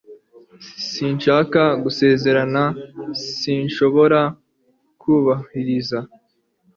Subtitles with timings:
[0.91, 2.63] Sinshaka gusezerana
[3.37, 4.19] sinshobora
[5.01, 5.99] kubahiriza.